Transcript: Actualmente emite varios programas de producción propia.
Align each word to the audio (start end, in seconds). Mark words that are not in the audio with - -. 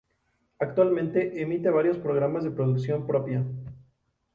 Actualmente 0.57 1.43
emite 1.43 1.69
varios 1.69 1.99
programas 1.99 2.43
de 2.43 2.49
producción 2.49 3.05
propia. 3.05 3.45